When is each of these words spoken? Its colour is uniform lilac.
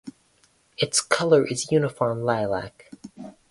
Its 0.79 0.99
colour 0.99 1.45
is 1.45 1.71
uniform 1.71 2.23
lilac. 2.23 2.89